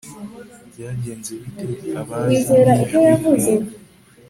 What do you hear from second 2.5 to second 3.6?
n'ijwi rirenga